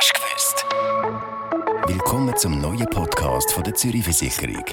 Hast 0.00 0.12
du 0.14 0.20
gewusst? 0.20 0.64
Willkommen 1.88 2.36
zum 2.36 2.60
neuen 2.60 2.86
Podcast 2.86 3.50
von 3.50 3.64
der 3.64 3.74
Zürich 3.74 4.04
Versicherung. 4.04 4.64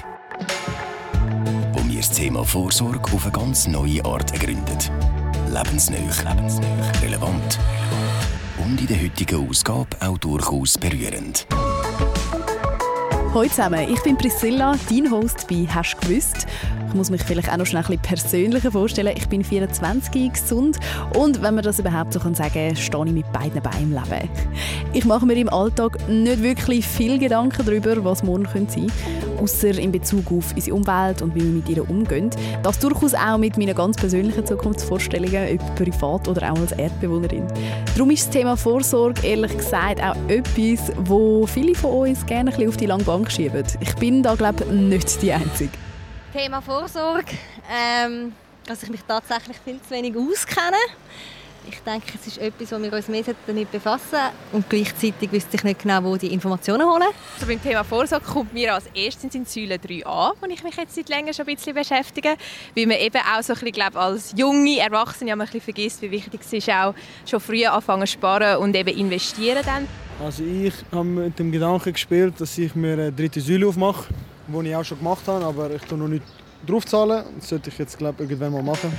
Wo 1.72 1.84
wir 1.84 1.96
das 1.96 2.12
Thema 2.12 2.44
Vorsorge 2.44 3.12
auf 3.12 3.24
eine 3.24 3.32
ganz 3.32 3.66
neue 3.66 4.04
Art 4.04 4.30
ergründen. 4.30 4.78
Lebensneu, 5.48 5.96
lebensneu, 5.96 6.64
relevant 7.02 7.58
und 8.58 8.80
in 8.80 8.86
der 8.86 9.02
heutigen 9.02 9.48
Ausgabe 9.48 9.96
auch 9.98 10.16
durchaus 10.18 10.78
berührend. 10.78 11.48
Hallo 13.34 13.48
zusammen, 13.48 13.92
ich 13.92 14.02
bin 14.02 14.16
Priscilla, 14.16 14.76
dein 14.88 15.10
Host 15.10 15.46
bei 15.48 15.66
«Hast 15.68 15.96
du 16.00 16.06
gewusst?». 16.06 16.46
Ich 16.88 16.94
muss 16.94 17.10
mich 17.10 17.22
vielleicht 17.22 17.52
auch 17.52 17.58
noch 17.58 17.66
schnell 17.66 17.82
ein 17.82 17.98
bisschen 17.98 18.02
persönlicher 18.02 18.72
vorstellen. 18.72 19.14
Ich 19.14 19.28
bin 19.28 19.44
24, 19.44 20.32
gesund 20.32 20.78
und 21.14 21.42
wenn 21.42 21.54
man 21.54 21.62
das 21.62 21.78
überhaupt 21.78 22.14
so 22.14 22.20
sagen 22.20 22.34
kann, 22.34 22.76
stehe 22.76 23.04
ich 23.04 23.12
mit 23.12 23.30
beiden 23.32 23.60
Beinen 23.60 23.82
im 23.82 23.92
Leben. 23.92 24.30
Ich 24.96 25.04
mache 25.04 25.26
mir 25.26 25.36
im 25.36 25.50
Alltag 25.50 26.08
nicht 26.08 26.42
wirklich 26.42 26.86
viel 26.86 27.18
Gedanken 27.18 27.66
darüber, 27.66 28.02
was 28.02 28.22
morgen 28.22 28.46
sein 28.46 28.66
könnte, 28.66 28.86
außer 29.42 29.78
in 29.78 29.92
Bezug 29.92 30.32
auf 30.32 30.54
unsere 30.54 30.74
Umwelt 30.74 31.20
und 31.20 31.34
wie 31.34 31.42
wir 31.42 31.50
mit 31.50 31.68
ihr 31.68 31.86
umgehen. 31.86 32.30
Das 32.62 32.78
durchaus 32.78 33.12
auch 33.12 33.36
mit 33.36 33.58
meinen 33.58 33.74
ganz 33.74 33.98
persönlichen 33.98 34.46
Zukunftsvorstellungen, 34.46 35.60
ob 35.60 35.76
privat 35.76 36.26
oder 36.28 36.50
auch 36.50 36.58
als 36.58 36.72
Erdbewohnerin. 36.72 37.46
Darum 37.94 38.08
ist 38.08 38.28
das 38.28 38.30
Thema 38.30 38.56
Vorsorge 38.56 39.20
ehrlich 39.22 39.54
gesagt 39.58 40.02
auch 40.02 40.16
etwas, 40.28 40.90
wo 41.00 41.46
viele 41.46 41.74
von 41.74 42.08
uns 42.08 42.24
gerne 42.24 42.50
ein 42.50 42.56
bisschen 42.56 42.70
auf 42.70 42.76
die 42.78 42.86
lange 42.86 43.04
Bank 43.04 43.30
schieben. 43.30 43.66
Ich 43.80 43.94
bin 43.96 44.22
da 44.22 44.34
glaube 44.34 44.64
ich 44.64 44.70
nicht 44.72 45.20
die 45.20 45.30
Einzige. 45.30 45.72
Thema 46.32 46.62
Vorsorge, 46.62 47.32
ähm, 47.70 48.32
dass 48.64 48.82
ich 48.82 48.88
mich 48.88 49.02
tatsächlich 49.06 49.58
viel 49.62 49.78
zu 49.78 49.90
wenig 49.90 50.16
auskenne. 50.16 50.78
Ich 51.68 51.80
denke, 51.80 52.12
es 52.14 52.26
ist 52.28 52.38
etwas, 52.38 52.70
wo 52.70 52.80
wir 52.80 52.92
uns 52.92 53.08
mehr 53.08 53.24
damit 53.46 53.72
befassen 53.72 54.18
und 54.52 54.70
gleichzeitig 54.70 55.32
wüsste 55.32 55.56
ich 55.56 55.64
nicht 55.64 55.82
genau, 55.82 56.02
wo 56.04 56.16
die 56.16 56.32
Informationen 56.32 56.86
holen. 56.88 57.08
Also 57.34 57.46
beim 57.46 57.60
Thema 57.60 57.82
Vorsorge 57.82 58.24
kommt 58.24 58.54
mir 58.54 58.74
als 58.74 58.86
erstes 58.94 59.34
in 59.34 59.44
Säule 59.44 59.78
3 59.78 60.06
an, 60.06 60.32
wo 60.40 60.46
ich 60.48 60.62
mich 60.62 60.76
jetzt 60.76 60.94
seit 60.94 61.08
länger 61.08 61.32
schon 61.32 61.46
ein 61.46 61.56
bisschen 61.56 61.74
beschäftige, 61.74 62.36
weil 62.76 62.86
man 62.86 62.98
eben 62.98 63.18
auch 63.18 63.42
so 63.42 63.52
ein 63.52 63.58
bisschen, 63.58 63.72
glaube, 63.72 63.98
als 63.98 64.32
junge 64.36 64.78
Erwachsene 64.78 65.32
ein 65.32 65.38
bisschen 65.40 65.60
vergisst, 65.60 66.02
wie 66.02 66.10
wichtig 66.12 66.40
es 66.42 66.52
ist, 66.52 66.70
auch 66.70 66.94
schon 67.28 67.40
früh 67.40 67.66
anfangen 67.66 68.06
zu 68.06 68.12
sparen 68.12 68.58
und 68.58 68.76
eben 68.76 68.96
investieren 68.96 69.62
dann. 69.64 69.88
Also 70.24 70.44
ich 70.44 70.72
habe 70.92 71.04
mit 71.04 71.38
dem 71.38 71.50
Gedanken 71.50 71.92
gespielt, 71.92 72.34
dass 72.38 72.56
ich 72.58 72.74
mir 72.76 72.92
eine 72.92 73.12
dritte 73.12 73.40
Säule 73.40 73.66
aufmache, 73.66 74.04
die 74.46 74.68
ich 74.68 74.76
auch 74.76 74.84
schon 74.84 74.98
gemacht 74.98 75.26
habe, 75.26 75.44
aber 75.44 75.70
ich 75.72 75.82
tue 75.82 75.98
noch 75.98 76.08
nicht 76.08 76.22
draufzahlen. 76.66 77.24
Das 77.38 77.48
sollte 77.48 77.70
ich 77.70 77.78
jetzt 77.78 77.98
glaube 77.98 78.22
irgendwann 78.22 78.52
mal 78.52 78.62
machen. 78.62 78.92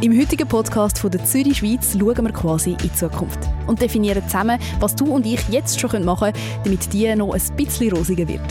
Im 0.00 0.18
heutigen 0.18 0.46
Podcast 0.46 0.98
von 0.98 1.10
der 1.10 1.24
Zürich 1.24 1.58
Schweiz 1.58 1.96
schauen 1.98 2.24
wir 2.24 2.32
quasi 2.32 2.72
in 2.72 2.78
die 2.78 2.92
Zukunft 2.92 3.38
und 3.66 3.80
definieren 3.80 4.22
zusammen, 4.24 4.58
was 4.78 4.94
du 4.94 5.06
und 5.06 5.24
ich 5.24 5.40
jetzt 5.48 5.80
schon 5.80 6.04
machen 6.04 6.32
können, 6.32 6.62
damit 6.62 6.92
die 6.92 7.14
noch 7.16 7.32
ein 7.32 7.56
bisschen 7.56 7.92
rosiger 7.92 8.28
wird. 8.28 8.42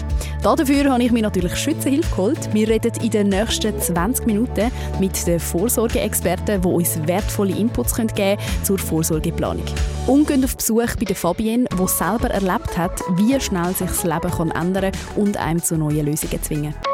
Dafür 0.41 0.91
habe 0.91 1.03
ich 1.03 1.11
mir 1.11 1.21
natürlich 1.21 1.55
Schützenhilfe 1.55 2.09
geholt. 2.09 2.53
Wir 2.53 2.67
reden 2.67 2.91
in 3.01 3.11
den 3.11 3.29
nächsten 3.29 3.79
20 3.79 4.25
Minuten 4.25 4.71
mit 4.99 5.27
den 5.27 5.39
Vorsorgeexperten, 5.39 6.61
die 6.61 6.67
uns 6.67 6.97
wertvolle 7.05 7.55
Inputs 7.55 7.93
geben 7.93 8.09
können 8.15 8.39
zur 8.63 8.79
Vorsorgeplanung. 8.79 9.65
Und 10.07 10.27
gehen 10.27 10.43
auf 10.43 10.57
Besuch 10.57 10.95
bei 10.97 11.05
der 11.05 11.15
Fabienne, 11.15 11.65
die 11.71 11.87
selber 11.87 12.31
erlebt 12.31 12.77
hat, 12.77 12.99
wie 13.15 13.39
schnell 13.39 13.75
sich 13.75 13.89
das 13.89 14.03
Leben 14.03 14.51
ändern 14.51 14.91
kann 14.91 15.23
und 15.23 15.37
einem 15.37 15.61
zu 15.61 15.77
neuen 15.77 16.05
Lösungen 16.05 16.41
zwingen 16.41 16.73
kann. 16.73 16.92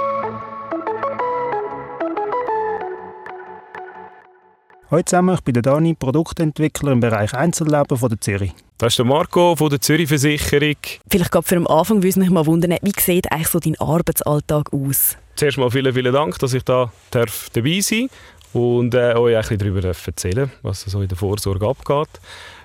Hallo 4.91 5.03
zusammen, 5.03 5.35
ich 5.35 5.41
bin 5.41 5.53
der 5.53 5.61
Dani, 5.61 5.93
Produktentwickler 5.93 6.93
im 6.93 6.99
Bereich 6.99 7.35
Einzelleben 7.35 7.95
von 7.95 8.09
der 8.09 8.19
Zürich. 8.19 8.53
Das 8.79 8.93
ist 8.93 8.97
der 8.97 9.05
Marco 9.05 9.55
von 9.55 9.69
der 9.69 9.79
Zürich 9.79 10.09
Versicherung. 10.09 10.77
Vielleicht 11.07 11.31
gerade 11.31 11.45
für 11.45 11.53
den 11.53 11.67
Anfang 11.67 12.01
würde 12.01 12.19
mich 12.19 12.31
mal 12.31 12.43
wundern, 12.47 12.75
wie 12.81 12.91
sieht 12.99 13.31
eigentlich 13.31 13.49
so 13.49 13.59
dein 13.59 13.79
Arbeitsalltag 13.79 14.73
aus? 14.73 15.15
Zuerst 15.35 15.59
mal 15.59 15.69
vielen, 15.69 15.93
vielen 15.93 16.11
Dank, 16.11 16.39
dass 16.39 16.55
ich 16.55 16.63
da 16.63 16.91
darf 17.11 17.51
dabei 17.53 17.81
sein 17.81 18.09
und 18.53 18.95
äh, 18.95 19.13
euch 19.13 19.35
ein 19.35 19.41
bisschen 19.41 19.57
darüber 19.59 19.87
erzählen 19.87 20.51
was 20.63 20.81
so 20.81 21.03
in 21.03 21.07
der 21.07 21.17
Vorsorge 21.19 21.67
abgeht. 21.67 22.09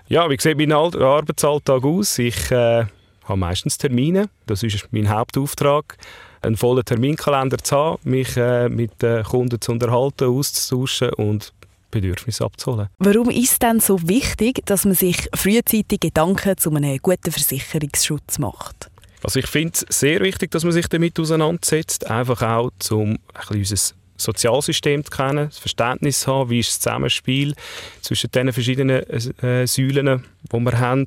Ja, 0.08 0.30
wie 0.30 0.40
sieht 0.40 0.56
mein 0.56 0.72
Arbeitsalltag 0.72 1.84
aus? 1.84 2.18
Ich 2.18 2.50
äh, 2.50 2.86
habe 3.24 3.38
meistens 3.38 3.76
Termine, 3.76 4.30
das 4.46 4.62
ist 4.62 4.88
mein 4.92 5.10
Hauptauftrag 5.10 5.98
einen 6.40 6.56
vollen 6.56 6.86
Terminkalender 6.86 7.58
zu 7.58 7.76
haben, 7.76 7.98
mich 8.04 8.34
äh, 8.38 8.70
mit 8.70 9.02
den 9.02 9.24
Kunden 9.24 9.60
zu 9.60 9.72
unterhalten, 9.72 10.24
auszutauschen 10.24 11.10
und 11.10 11.52
Bedürfnisse 12.00 12.44
abzuholen. 12.44 12.88
Warum 12.98 13.30
ist 13.30 13.52
es 13.52 13.58
denn 13.58 13.80
so 13.80 14.00
wichtig, 14.08 14.64
dass 14.66 14.84
man 14.84 14.94
sich 14.94 15.28
frühzeitig 15.34 16.00
Gedanken 16.00 16.56
zu 16.56 16.70
einem 16.70 16.98
guten 16.98 17.30
Versicherungsschutz 17.30 18.38
macht? 18.38 18.90
Also 19.22 19.38
ich 19.38 19.46
finde 19.46 19.72
es 19.72 19.98
sehr 19.98 20.20
wichtig, 20.20 20.50
dass 20.50 20.64
man 20.64 20.72
sich 20.72 20.86
damit 20.88 21.18
auseinandersetzt, 21.18 22.10
einfach 22.10 22.42
auch 22.42 22.70
um 22.90 23.18
ein 23.32 23.58
unser 23.58 23.94
Sozialsystem 24.16 25.04
zu 25.04 25.10
kennen, 25.10 25.48
das 25.48 25.58
Verständnis 25.58 26.20
zu 26.20 26.32
haben, 26.32 26.50
wie 26.50 26.60
ist 26.60 26.68
das 26.68 26.80
Zusammenspiel 26.80 27.54
zwischen 28.02 28.30
den 28.30 28.52
verschiedenen 28.52 29.02
äh, 29.02 29.66
Säulen, 29.66 30.24
die 30.52 30.58
wir 30.58 30.78
haben, 30.78 31.06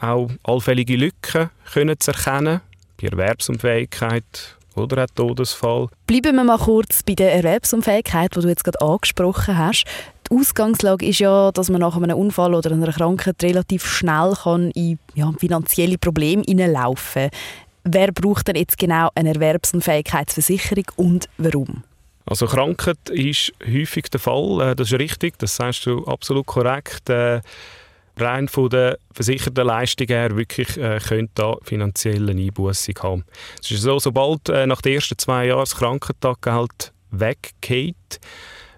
auch 0.00 0.30
allfällige 0.42 0.96
Lücken 0.96 1.50
können 1.72 1.98
zu 1.98 2.10
erkennen, 2.10 2.60
bei 3.00 3.08
Erwerbsunfähigkeit 3.08 4.57
oder 4.78 5.04
auch 5.04 5.08
Todesfall. 5.14 5.88
Bleiben 6.06 6.36
wir 6.36 6.44
mal 6.44 6.58
kurz 6.58 7.02
bei 7.02 7.14
der 7.14 7.34
Erwerbsunfähigkeit, 7.34 8.34
die 8.34 8.40
du 8.40 8.48
jetzt 8.48 8.64
gerade 8.64 8.80
angesprochen 8.80 9.58
hast. 9.58 9.84
Die 10.30 10.36
Ausgangslage 10.36 11.06
ist 11.06 11.20
ja, 11.20 11.50
dass 11.52 11.70
man 11.70 11.80
nach 11.80 11.96
einem 11.96 12.16
Unfall 12.16 12.54
oder 12.54 12.72
einer 12.72 12.92
Krankheit 12.92 13.42
relativ 13.42 13.86
schnell 13.86 14.34
kann 14.42 14.70
in 14.72 14.98
ja, 15.14 15.32
finanzielle 15.38 15.98
Probleme 15.98 16.42
hineinlaufen 16.46 17.30
kann. 17.30 17.40
Wer 17.84 18.12
braucht 18.12 18.48
denn 18.48 18.56
jetzt 18.56 18.78
genau 18.78 19.08
eine 19.14 19.30
Erwerbsunfähigkeitsversicherung 19.34 20.84
und 20.96 21.28
warum? 21.38 21.82
Also 22.26 22.46
Krankheit 22.46 23.08
ist 23.08 23.52
häufig 23.66 24.10
der 24.10 24.20
Fall, 24.20 24.60
äh, 24.60 24.76
das 24.76 24.92
ist 24.92 24.98
richtig, 24.98 25.38
das 25.38 25.56
sagst 25.56 25.86
du 25.86 26.04
absolut 26.04 26.44
korrekt. 26.44 27.08
Rein 28.20 28.48
von 28.48 28.68
der 28.68 28.98
versicherten 29.12 29.66
Leistung 29.66 30.06
her 30.08 30.36
wirklich 30.36 30.76
äh, 30.76 30.98
könnte 30.98 31.32
da 31.34 31.56
finanzielle 31.62 32.32
Einbußung 32.32 32.94
haben. 33.02 33.24
Es 33.62 33.70
ist 33.70 33.82
so, 33.82 33.98
sobald 33.98 34.48
äh, 34.48 34.66
nach 34.66 34.82
den 34.82 34.94
ersten 34.94 35.18
zwei 35.18 35.46
Jahren 35.46 35.60
das 35.60 35.76
Krankentaggeld 35.76 36.92
weggeht, 37.10 38.20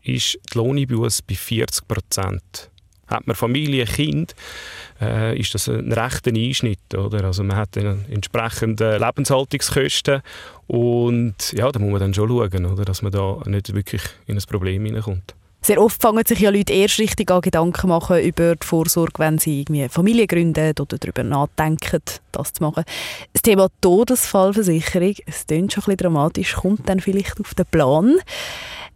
ist 0.02 0.38
die 0.52 0.58
Lohneinbuße 0.58 1.22
bei 1.28 1.34
40 1.34 1.86
Prozent. 1.86 2.70
Hat 3.06 3.26
man 3.26 3.34
Familie, 3.34 3.86
Kind, 3.86 4.36
äh, 5.00 5.36
ist 5.36 5.52
das 5.54 5.68
ein 5.68 5.92
rechter 5.92 6.30
Einschnitt. 6.30 6.94
Oder? 6.94 7.24
Also 7.24 7.42
man 7.42 7.56
hat 7.56 7.76
entsprechende 7.76 8.98
Lebenshaltungskosten 8.98 10.22
und 10.68 11.52
ja, 11.52 11.70
da 11.72 11.78
muss 11.80 11.90
man 11.90 12.00
dann 12.00 12.14
schon 12.14 12.28
schauen, 12.28 12.66
oder? 12.66 12.84
dass 12.84 13.02
man 13.02 13.10
da 13.10 13.38
nicht 13.46 13.74
wirklich 13.74 14.02
in 14.26 14.36
ein 14.36 14.44
Problem 14.48 14.84
hineinkommt. 14.84 15.34
Sehr 15.62 15.80
oft 15.80 16.00
fangen 16.00 16.24
sich 16.26 16.40
ja 16.40 16.50
Leute 16.50 16.72
erst 16.72 16.98
richtig 16.98 17.30
an 17.30 17.42
Gedanken 17.42 17.88
machen 17.88 18.20
über 18.20 18.56
die 18.56 18.66
Vorsorge, 18.66 19.18
wenn 19.18 19.38
sie 19.38 19.60
irgendwie 19.60 19.88
Familie 19.90 20.26
gründen 20.26 20.72
oder 20.80 20.96
darüber 20.98 21.22
nachdenken, 21.22 22.00
das 22.32 22.54
zu 22.54 22.62
machen. 22.62 22.84
Das 23.34 23.42
Thema 23.42 23.68
Todesfallversicherung, 23.82 25.14
es 25.26 25.46
klingt 25.46 25.72
schon 25.72 25.82
ein 25.82 25.84
bisschen 25.84 25.96
dramatisch, 25.98 26.54
kommt 26.54 26.88
dann 26.88 27.00
vielleicht 27.00 27.38
auf 27.40 27.54
den 27.54 27.66
Plan. 27.66 28.16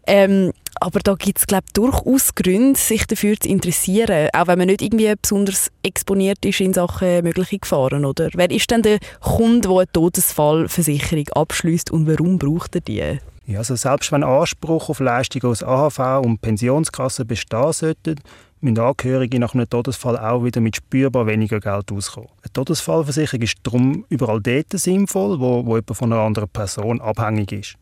Ähm, 0.07 0.53
aber 0.81 1.01
da 1.01 1.15
gibt 1.15 1.39
es 1.39 1.47
glaube 1.47 1.67
durchaus 1.73 2.35
Gründe, 2.35 2.79
sich 2.79 3.07
dafür 3.07 3.39
zu 3.39 3.49
interessieren, 3.49 4.29
auch 4.33 4.47
wenn 4.47 4.59
man 4.59 4.67
nicht 4.67 4.83
irgendwie 4.83 5.13
besonders 5.21 5.71
exponiert 5.83 6.45
ist 6.45 6.61
in 6.61 6.75
Sachen 6.75 7.23
mögliche 7.25 7.59
Gefahren. 7.59 8.05
Oder? 8.05 8.31
Wer 8.35 8.51
ist 8.51 8.71
denn 8.71 8.83
der 8.83 8.99
Kunde, 9.21 9.69
der 9.69 9.79
eine 9.79 9.93
Todesfallversicherung 9.93 11.29
abschließt 11.31 11.91
und 11.91 12.07
warum 12.07 12.39
braucht 12.39 12.75
er 12.75 12.81
die? 12.81 13.19
Ja, 13.47 13.59
also 13.59 13.77
selbst 13.77 14.11
wenn 14.11 14.25
Anspruch 14.25 14.89
auf 14.89 15.01
Leistungen 15.01 15.51
aus 15.51 15.63
AHV 15.63 16.25
und 16.25 16.41
Pensionskassen 16.41 17.27
bestehen 17.27 17.73
sollten, 17.73 18.17
müssen 18.61 18.79
Angehörige 18.79 19.39
nach 19.39 19.55
einem 19.55 19.69
Todesfall 19.69 20.19
auch 20.19 20.45
wieder 20.45 20.63
mit 20.63 20.77
spürbar 20.77 21.27
weniger 21.27 21.61
Geld 21.61 21.93
auskommen. 21.93 22.31
Eine 22.43 22.53
Todesfallversicherung 22.55 23.43
ist 23.43 23.57
darum 23.63 24.05
überall 24.09 24.41
dort 24.41 24.73
sinnvoll, 24.73 25.39
wo, 25.39 25.67
wo 25.67 25.77
jemand 25.77 25.97
von 25.97 26.13
einer 26.13 26.23
anderen 26.23 26.49
Person 26.49 27.03
abhängig 27.03 27.53
ist. 27.53 27.75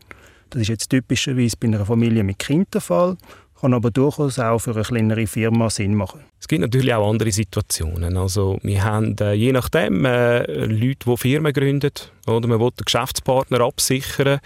Das 0.51 0.61
ist 0.61 0.69
jetzt 0.69 0.91
typischerweise 0.91 1.57
bei 1.59 1.69
einer 1.69 1.87
Familie 1.87 2.25
mit 2.25 2.41
Kind 2.41 2.75
der 2.75 2.81
Fall 2.81 3.17
kann 3.63 3.73
aber 3.75 3.91
durchaus 3.93 4.41
auch 4.41 4.59
für 4.59 4.73
eine 4.73 4.83
kleinere 4.83 5.29
Firma 5.29 5.71
Sinn 5.71 5.95
machen. 5.95 6.25
Es 6.41 6.49
gibt 6.49 6.63
natürlich 6.63 6.93
auch 6.93 7.09
andere 7.09 7.31
Situationen. 7.31 8.17
Also 8.17 8.59
wir 8.63 8.83
haben 8.83 9.15
äh, 9.21 9.35
je 9.35 9.53
nachdem 9.53 10.05
äh, 10.05 10.43
Leute, 10.65 11.07
die 11.07 11.17
Firmen 11.17 11.53
gründen 11.53 11.93
oder 12.27 12.49
man 12.49 12.59
will 12.59 12.71
den 12.71 12.85
Geschäftspartner 12.85 13.61
absichern. 13.61 14.41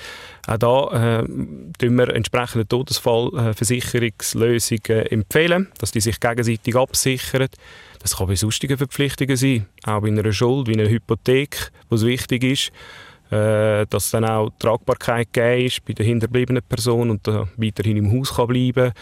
Auch 0.47 0.59
da 0.59 1.23
äh, 1.23 1.25
wir 1.81 2.15
entsprechende 2.15 2.69
Todesfallversicherungslösungen 2.69 5.07
empfehlen, 5.07 5.69
dass 5.79 5.93
die 5.93 6.03
sich 6.03 6.21
gegenseitig 6.21 6.77
absichern. 6.77 7.49
Das 8.03 8.19
kann 8.19 8.27
bei 8.27 8.37
sonstigen 8.37 8.77
Verpflichtungen 8.77 9.39
sein, 9.39 9.65
auch 9.85 10.03
bei 10.03 10.09
einer 10.09 10.31
Schuld, 10.31 10.69
wie 10.69 10.75
einer 10.75 10.91
Hypothek, 10.91 11.73
wo 11.89 11.97
es 11.97 12.05
wichtig 12.05 12.45
ist, 12.45 12.71
äh, 13.31 13.87
dass 13.87 14.11
dann 14.11 14.25
auch 14.25 14.51
Tragbarkeit 14.59 15.33
gegeben 15.33 15.67
ist 15.67 15.85
bei 15.85 15.93
der 15.93 16.07
hinterbliebenen 16.07 16.63
Person 16.63 17.11
und 17.11 17.27
weiterhin 17.27 17.97
im 17.97 18.13
Haus 18.13 18.35
kann 18.35 18.47
bleiben 18.47 18.93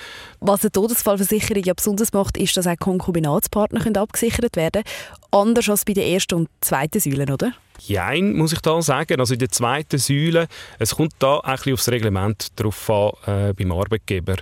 Was 0.41 0.63
eine 0.63 0.73
Todesfallversicherung 0.73 1.63
ja 1.63 1.75
besonders 1.75 2.13
macht, 2.13 2.37
ist, 2.39 2.57
dass 2.57 2.67
auch 2.67 2.77
Konkubinatspartner 2.79 3.81
können 3.81 3.97
abgesichert 3.97 4.57
werden 4.57 4.83
können. 4.83 5.21
Anders 5.31 5.69
als 5.69 5.85
bei 5.85 5.93
der 5.93 6.07
ersten 6.07 6.35
und 6.35 6.49
zweiten 6.61 7.01
Säule, 7.01 7.33
oder? 7.33 7.53
Jein, 7.81 8.35
muss 8.35 8.53
ich 8.53 8.61
da 8.61 8.81
sagen. 8.81 9.21
Also 9.21 9.35
in 9.35 9.41
der 9.41 9.51
zweiten 9.51 9.99
Säule, 9.99 10.47
es 10.79 10.95
kommt 10.95 11.15
da 11.19 11.41
ein 11.41 11.57
bisschen 11.57 11.75
aufs 11.75 11.89
Reglement 11.89 12.49
drauf 12.57 12.91
an, 12.91 13.11
äh, 13.27 13.53
beim 13.53 13.73
Arbeitgeber. 13.73 14.37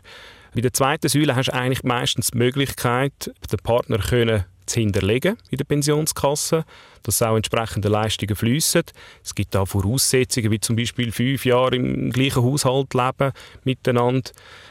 Bei 0.54 0.60
der 0.60 0.72
zweiten 0.72 1.08
Säule 1.08 1.34
hast 1.34 1.48
du 1.48 1.54
eigentlich 1.54 1.82
meistens 1.82 2.30
die 2.30 2.38
Möglichkeit, 2.38 3.32
den 3.50 3.58
Partner 3.62 3.98
können 3.98 4.44
zu 4.72 4.80
hinterlegen 4.80 5.36
in 5.50 5.58
der 5.58 5.64
Pensionskasse, 5.64 6.64
dass 7.02 7.22
auch 7.22 7.36
entsprechende 7.36 7.88
Leistungen 7.88 8.34
fließen. 8.34 8.82
Es 9.24 9.34
gibt 9.34 9.54
da 9.54 9.64
Voraussetzungen, 9.66 10.50
wie 10.50 10.60
zum 10.60 10.76
Beispiel 10.76 11.12
fünf 11.12 11.44
Jahre 11.44 11.76
im 11.76 12.10
gleichen 12.10 12.42
Haushalt 12.42 12.94
leben 12.94 13.32
miteinander. 13.64 14.30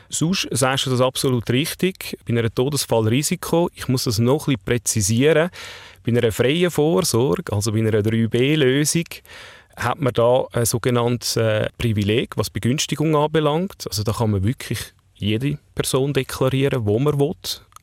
Sonst 0.09 0.47
sagst 0.51 0.87
du 0.87 0.89
das 0.89 1.01
absolut 1.01 1.49
richtig. 1.49 2.17
Bei 2.25 2.37
einem 2.37 2.53
Todesfallrisiko, 2.53 3.69
ich 3.73 3.87
muss 3.87 4.05
das 4.05 4.19
noch 4.19 4.47
ein 4.47 4.55
bisschen 4.55 4.65
präzisieren, 4.65 5.49
bei 6.05 6.11
einer 6.11 6.31
freien 6.31 6.71
Vorsorge, 6.71 7.53
also 7.53 7.71
bei 7.71 7.79
einer 7.79 7.91
3b-Lösung, 7.91 9.05
hat 9.77 9.99
man 9.99 10.13
da 10.13 10.45
ein 10.51 10.65
sogenanntes 10.65 11.37
äh, 11.37 11.69
Privileg, 11.77 12.35
was 12.35 12.49
Begünstigung 12.49 13.15
anbelangt. 13.15 13.85
Also 13.87 14.03
da 14.03 14.11
kann 14.11 14.31
man 14.31 14.43
wirklich 14.43 14.79
jede 15.15 15.57
Person 15.75 16.13
deklarieren, 16.13 16.85
wo 16.85 16.99
man 16.99 17.19
will, 17.19 17.35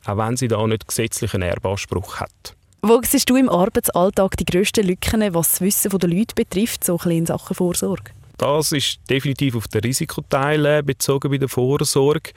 auch 0.05 0.17
wenn 0.17 0.37
sie 0.37 0.47
da 0.47 0.65
nicht 0.65 0.87
gesetzlichen 0.87 1.41
Erbanspruch 1.41 2.17
hat. 2.17 2.55
Wo 2.81 3.01
siehst 3.03 3.29
du 3.29 3.35
im 3.35 3.49
Arbeitsalltag 3.49 4.37
die 4.37 4.45
grössten 4.45 4.87
Lücken, 4.87 5.33
was 5.33 5.51
das 5.51 5.61
Wissen 5.61 5.97
der 5.97 6.09
Leute 6.09 6.35
betrifft, 6.35 6.83
so 6.83 6.97
ein 7.03 7.11
in 7.11 7.25
Sachen 7.25 7.55
Vorsorge? 7.55 8.11
Das 8.37 8.71
ist 8.71 8.99
definitiv 9.09 9.57
auf 9.57 9.67
den 9.67 9.81
Risikoteil 9.81 10.81
bezogen 10.83 11.29
bei 11.29 11.37
der 11.37 11.49
Vorsorge. 11.49 12.31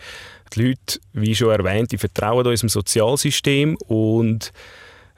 Die 0.52 0.62
Leute, 0.66 0.98
wie 1.12 1.34
schon 1.34 1.50
erwähnt, 1.50 1.92
die 1.92 1.98
vertrauen 1.98 2.44
unserem 2.44 2.68
Sozialsystem 2.68 3.76
und 3.86 4.52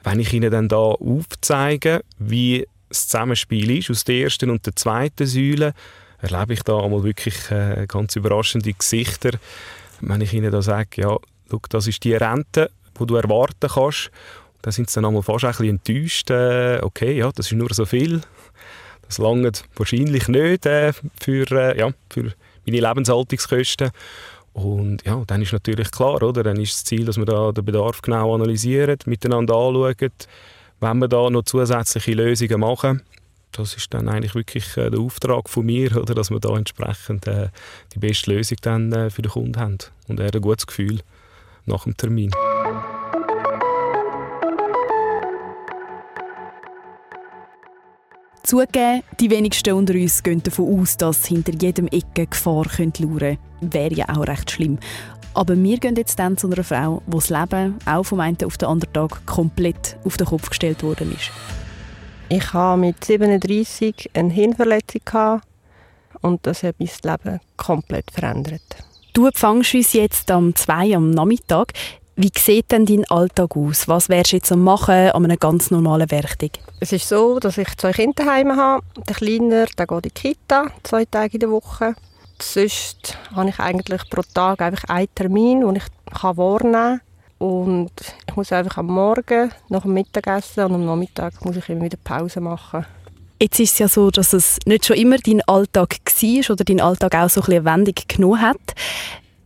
wenn 0.03 0.19
ich 0.19 0.31
ihnen 0.31 0.51
dann 0.51 0.67
da 0.67 0.77
aufzeige, 0.77 2.03
wie 2.19 2.67
das 2.89 3.07
Zusammenspiel 3.07 3.79
ist 3.79 3.89
aus 3.89 4.03
der 4.03 4.25
ersten 4.25 4.51
und 4.51 4.65
der 4.67 4.75
zweiten 4.75 5.25
Säule, 5.25 5.73
erlebe 6.19 6.53
ich 6.53 6.61
da 6.61 6.79
einmal 6.79 7.03
wirklich 7.03 7.49
äh, 7.49 7.85
ganz 7.87 8.15
überraschende 8.15 8.71
Gesichter. 8.71 9.31
Wenn 10.01 10.21
ich 10.21 10.33
ihnen 10.33 10.51
da 10.51 10.61
sage, 10.61 11.01
ja, 11.01 11.17
schau, 11.49 11.61
das 11.69 11.87
ist 11.87 12.03
die 12.03 12.13
Rente, 12.13 12.71
die 12.99 13.05
du 13.05 13.15
erwarten 13.15 13.69
kannst, 13.69 14.11
dann 14.61 14.71
sind 14.71 14.89
sie 14.89 14.95
dann 14.95 15.05
einmal 15.05 15.21
fast 15.21 15.45
ein 15.45 15.51
bisschen 15.51 15.69
enttäuscht. 15.69 16.29
Äh, 16.31 16.79
okay, 16.81 17.17
ja, 17.17 17.31
das 17.31 17.47
ist 17.47 17.51
nur 17.53 17.71
so 17.71 17.85
viel. 17.85 18.21
Das 19.07 19.19
langt 19.19 19.63
wahrscheinlich 19.75 20.27
nicht 20.27 20.65
äh, 20.65 20.91
für, 21.21 21.45
äh, 21.51 21.77
ja, 21.77 21.91
für 22.09 22.33
meine 22.65 22.79
Lebenshaltungskosten. 22.79 23.91
Und 24.53 25.05
ja, 25.05 25.21
dann 25.27 25.41
ist 25.41 25.53
natürlich 25.53 25.91
klar, 25.91 26.23
oder? 26.23 26.41
Dann 26.41 26.59
ist 26.59 26.73
das 26.73 26.83
Ziel, 26.85 27.05
dass 27.05 27.17
wir 27.17 27.25
da 27.25 27.51
den 27.51 27.65
Bedarf 27.65 28.01
genau 28.01 28.33
analysieren, 28.33 28.97
miteinander 29.05 29.53
anschauen, 29.53 30.11
wenn 30.79 30.97
wir 30.97 31.07
da 31.07 31.29
noch 31.29 31.43
zusätzliche 31.43 32.13
Lösungen 32.13 32.61
machen. 32.61 33.03
Das 33.51 33.75
ist 33.75 33.93
dann 33.93 34.09
eigentlich 34.09 34.33
wirklich 34.33 34.75
äh, 34.77 34.89
der 34.89 34.99
Auftrag 34.99 35.47
von 35.47 35.65
mir, 35.65 35.95
oder, 35.95 36.15
dass 36.15 36.31
wir 36.31 36.39
da 36.39 36.55
entsprechend 36.55 37.27
äh, 37.27 37.49
die 37.93 37.99
beste 37.99 38.33
Lösung 38.33 38.57
dann 38.61 38.91
äh, 38.91 39.09
für 39.09 39.21
den 39.21 39.31
Kunden 39.31 39.59
haben 39.59 39.77
und 40.07 40.19
er 40.19 40.33
ein 40.33 40.41
gutes 40.41 40.65
Gefühl 40.65 41.01
nach 41.65 41.83
dem 41.83 41.97
Termin. 41.97 42.31
Zugegeben, 48.43 49.01
die 49.19 49.31
wenigsten 49.31 49.73
unter 49.73 49.95
uns 49.95 50.21
gehen 50.21 50.43
davon 50.43 50.79
aus, 50.79 50.97
dass 50.97 51.25
hinter 51.25 51.53
jedem 51.53 51.87
Ecke 51.87 52.27
Gefahr 52.27 52.65
könnte 52.65 53.01
lauern 53.01 53.19
könnte. 53.19 53.39
Wäre 53.61 53.93
ja 53.95 54.09
auch 54.09 54.27
recht 54.27 54.51
schlimm. 54.51 54.77
Aber 55.33 55.57
wir 55.57 55.79
gehen 55.79 55.95
jetzt 55.95 56.19
dann 56.19 56.37
zu 56.37 56.47
einer 56.47 56.63
Frau, 56.63 57.01
wo 57.07 57.17
das 57.17 57.29
Leben 57.29 57.79
auch 57.85 58.03
vom 58.03 58.19
einen 58.19 58.37
auf 58.45 58.57
den 58.57 58.69
anderen 58.69 58.93
Tag 58.93 59.25
komplett 59.25 59.97
auf 60.05 60.17
den 60.17 60.27
Kopf 60.27 60.49
gestellt 60.49 60.83
worden 60.83 61.11
ist. 61.11 61.31
Ich 62.29 62.53
hatte 62.53 62.79
mit 62.79 63.03
37 63.03 64.11
eine 64.13 64.31
Hirnverletzung 64.31 65.41
und 66.21 66.45
das 66.45 66.63
hat 66.63 66.75
mein 66.79 66.89
Leben 67.03 67.39
komplett 67.57 68.11
verändert. 68.11 68.61
Du 69.15 69.27
empfängst 69.27 69.73
uns 69.73 69.93
jetzt 69.93 70.29
am 70.29 70.53
2 70.53 70.97
am 70.97 71.11
Nachmittag. 71.11 71.71
Wie 72.17 72.29
sieht 72.37 72.73
denn 72.73 72.85
dein 72.85 73.05
Alltag 73.05 73.55
aus? 73.55 73.87
Was 73.87 74.09
wärst 74.09 74.33
du 74.33 74.35
jetzt 74.35 74.51
am 74.51 74.61
machen 74.61 75.11
an 75.11 75.23
einem 75.23 75.39
ganz 75.39 75.71
normalen 75.71 76.11
Werktag? 76.11 76.59
Es 76.81 76.91
ist 76.91 77.07
so, 77.07 77.39
dass 77.39 77.57
ich 77.57 77.77
zwei 77.77 77.93
Kinder 77.93 78.25
daheim 78.25 78.57
habe. 78.57 78.83
Der 79.07 79.15
Kleine 79.15 79.67
der 79.77 79.87
geht 79.87 79.95
in 79.95 80.01
die 80.01 80.09
Kita, 80.09 80.65
zwei 80.83 81.05
Tage 81.05 81.35
in 81.35 81.39
der 81.39 81.49
Woche. 81.49 81.95
Sonst 82.41 83.17
habe 83.33 83.47
ich 83.47 83.57
eigentlich 83.57 84.01
pro 84.09 84.21
Tag 84.33 84.59
einfach 84.61 84.83
einen 84.89 85.07
Termin, 85.15 85.61
den 85.61 85.77
ich 85.77 85.85
wahrnehmen 86.11 86.99
kann. 86.99 87.01
Und 87.37 87.91
ich 88.27 88.35
muss 88.35 88.51
einfach 88.51 88.79
am 88.79 88.87
Morgen, 88.87 89.49
nach 89.69 89.83
dem 89.83 89.93
Mittagessen 89.93 90.65
und 90.65 90.73
am 90.73 90.85
Nachmittag 90.85 91.33
muss 91.45 91.55
ich 91.55 91.69
immer 91.69 91.85
wieder 91.85 91.97
Pause 92.03 92.41
machen. 92.41 92.85
Jetzt 93.41 93.59
ist 93.59 93.73
es 93.73 93.79
ja 93.79 93.87
so, 93.89 94.11
dass 94.11 94.31
es 94.31 94.59
nicht 94.65 94.85
schon 94.85 94.95
immer 94.95 95.17
dein 95.17 95.41
Alltag 95.41 95.97
war 96.05 96.51
oder 96.51 96.63
dein 96.63 96.79
Alltag 96.79 97.15
auch 97.15 97.29
so 97.29 97.41
ein 97.41 97.45
bisschen 97.45 97.67
eine 97.67 97.79
Wendung 97.79 97.95
genommen 98.07 98.41
hat. 98.41 98.55